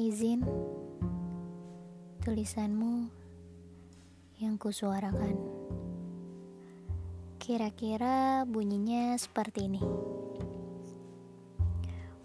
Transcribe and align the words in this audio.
Izin 0.00 0.40
tulisanmu 2.24 3.12
yang 4.40 4.56
kusuarakan. 4.56 5.36
Kira-kira 7.36 8.48
bunyinya 8.48 9.12
seperti 9.20 9.68
ini. 9.68 9.84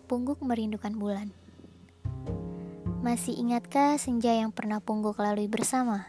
Pungguk 0.08 0.40
merindukan 0.40 0.96
bulan. 0.96 1.36
Masih 3.04 3.36
ingatkah 3.36 4.00
senja 4.00 4.32
yang 4.32 4.56
pernah 4.56 4.80
pungguk 4.80 5.20
lalui 5.20 5.52
bersama? 5.52 6.08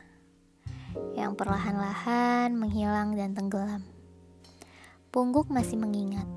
Yang 1.19 1.35
perlahan-lahan 1.35 2.55
menghilang 2.55 3.19
dan 3.19 3.35
tenggelam. 3.35 3.83
Pungguk 5.11 5.51
masih 5.51 5.83
mengingat. 5.83 6.31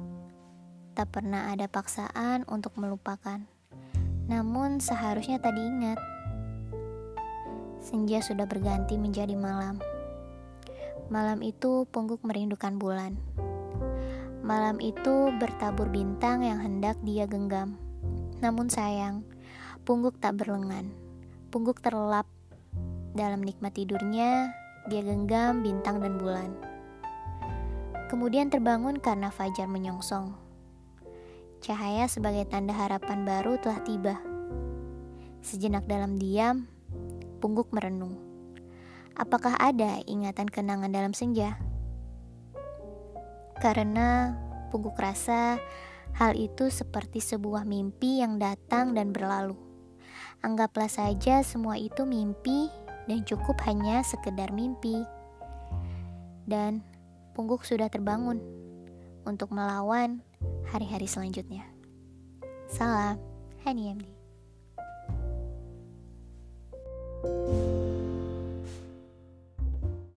Tak 0.97 1.13
pernah 1.13 1.53
ada 1.53 1.69
paksaan 1.69 2.49
untuk 2.49 2.73
melupakan 2.81 3.58
namun 4.29 4.77
seharusnya 4.77 5.41
tadi 5.41 5.57
ingat. 5.57 5.97
Senja 7.81 8.21
sudah 8.21 8.45
berganti 8.45 8.95
menjadi 9.01 9.33
malam. 9.33 9.81
Malam 11.09 11.41
itu 11.41 11.89
pungguk 11.89 12.21
merindukan 12.21 12.77
bulan. 12.77 13.17
Malam 14.45 14.77
itu 14.77 15.33
bertabur 15.41 15.89
bintang 15.89 16.45
yang 16.45 16.61
hendak 16.61 17.01
dia 17.01 17.25
genggam. 17.25 17.81
Namun 18.39 18.69
sayang, 18.69 19.25
pungguk 19.83 20.21
tak 20.21 20.37
berlengan. 20.37 20.93
Pungguk 21.49 21.81
terlelap 21.81 22.29
dalam 23.17 23.41
nikmat 23.41 23.73
tidurnya, 23.73 24.53
dia 24.85 25.01
genggam 25.01 25.65
bintang 25.65 25.97
dan 25.97 26.21
bulan. 26.21 26.53
Kemudian 28.13 28.53
terbangun 28.53 29.01
karena 29.01 29.33
fajar 29.33 29.65
menyongsong. 29.65 30.48
Cahaya 31.69 32.09
sebagai 32.09 32.49
tanda 32.49 32.73
harapan 32.73 33.29
baru 33.29 33.61
telah 33.61 33.77
tiba. 33.85 34.17
Sejenak 35.45 35.85
dalam 35.85 36.17
diam, 36.17 36.65
pungguk 37.37 37.69
merenung. 37.69 38.17
Apakah 39.13 39.53
ada 39.53 40.01
ingatan 40.09 40.49
kenangan 40.49 40.89
dalam 40.89 41.13
senja? 41.13 41.61
Karena 43.61 44.33
pungguk 44.73 44.97
rasa 44.97 45.61
hal 46.17 46.33
itu 46.33 46.73
seperti 46.73 47.21
sebuah 47.21 47.69
mimpi 47.69 48.25
yang 48.25 48.41
datang 48.41 48.97
dan 48.97 49.13
berlalu. 49.13 49.53
Anggaplah 50.41 50.89
saja 50.89 51.45
semua 51.45 51.77
itu 51.77 52.01
mimpi 52.01 52.65
dan 53.05 53.21
cukup 53.29 53.61
hanya 53.69 54.01
sekedar 54.01 54.49
mimpi. 54.57 55.05
Dan 56.49 56.81
pungguk 57.37 57.61
sudah 57.61 57.93
terbangun 57.93 58.41
untuk 59.21 59.53
melawan 59.53 60.25
hari-hari 60.69 61.07
selanjutnya. 61.09 61.65
Salam, 62.69 63.17
Hani 63.65 63.91
MD. 63.97 64.05
thank 67.19 67.48
you 67.48 67.48